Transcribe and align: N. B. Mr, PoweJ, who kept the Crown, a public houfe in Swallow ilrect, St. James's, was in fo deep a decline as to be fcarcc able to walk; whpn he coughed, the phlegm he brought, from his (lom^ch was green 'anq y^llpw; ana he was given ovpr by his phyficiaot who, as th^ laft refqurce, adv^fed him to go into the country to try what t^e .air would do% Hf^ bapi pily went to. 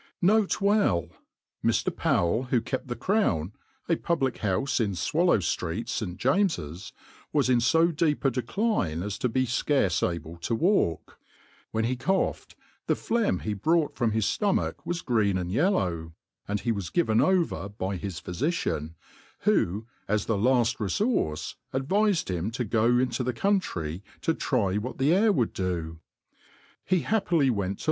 N. 0.23 0.29
B. 0.41 0.47
Mr, 0.47 1.11
PoweJ, 1.91 2.47
who 2.47 2.59
kept 2.59 2.87
the 2.87 2.95
Crown, 2.95 3.53
a 3.87 3.95
public 3.97 4.39
houfe 4.39 4.79
in 4.83 4.95
Swallow 4.95 5.37
ilrect, 5.37 5.89
St. 5.89 6.17
James's, 6.17 6.91
was 7.31 7.51
in 7.51 7.59
fo 7.59 7.91
deep 7.91 8.25
a 8.25 8.31
decline 8.31 9.03
as 9.03 9.19
to 9.19 9.29
be 9.29 9.45
fcarcc 9.45 10.11
able 10.15 10.37
to 10.37 10.55
walk; 10.55 11.19
whpn 11.71 11.85
he 11.85 11.95
coughed, 11.95 12.55
the 12.87 12.95
phlegm 12.95 13.41
he 13.43 13.53
brought, 13.53 13.93
from 13.95 14.09
his 14.09 14.25
(lom^ch 14.25 14.73
was 14.83 15.03
green 15.03 15.35
'anq 15.37 15.51
y^llpw; 15.51 16.13
ana 16.47 16.59
he 16.61 16.71
was 16.71 16.89
given 16.89 17.19
ovpr 17.19 17.77
by 17.77 17.95
his 17.95 18.19
phyficiaot 18.19 18.95
who, 19.41 19.85
as 20.07 20.25
th^ 20.25 20.43
laft 20.43 20.79
refqurce, 20.79 21.53
adv^fed 21.75 22.27
him 22.27 22.49
to 22.49 22.63
go 22.65 22.97
into 22.97 23.23
the 23.23 23.33
country 23.33 24.01
to 24.21 24.33
try 24.33 24.77
what 24.77 24.97
t^e 24.97 25.11
.air 25.13 25.31
would 25.31 25.53
do% 25.53 25.99
Hf^ 26.89 27.03
bapi 27.03 27.23
pily 27.27 27.51
went 27.51 27.77
to. 27.77 27.79